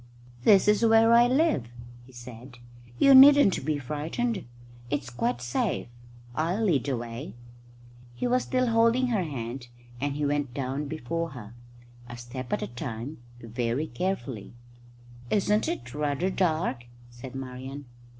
"This 0.45 0.67
is 0.67 0.83
where 0.83 1.13
I 1.13 1.27
live," 1.27 1.67
he 2.07 2.11
said. 2.11 2.57
"You 2.97 3.13
needn't 3.13 3.63
be 3.63 3.77
frightened. 3.77 4.45
It's 4.89 5.11
quite 5.11 5.41
safe. 5.41 5.89
I'll 6.33 6.63
lead 6.63 6.85
the 6.85 6.97
way." 6.97 7.35
He 8.15 8.25
was 8.25 8.41
still 8.41 8.65
holding 8.65 9.09
her 9.09 9.21
hand, 9.21 9.67
and 9.99 10.15
he 10.15 10.25
went 10.25 10.55
down 10.55 10.87
before 10.87 11.29
her, 11.37 11.53
a 12.09 12.17
step 12.17 12.51
at 12.51 12.63
a 12.63 12.67
time, 12.67 13.19
very 13.39 13.85
carefully. 13.85 14.55
"Isn't 15.29 15.67
it 15.67 15.93
rather 15.93 16.31
dark?" 16.31 16.85
said 17.11 17.35
Marian. 17.35 17.85